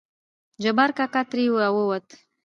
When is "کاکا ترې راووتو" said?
0.97-2.15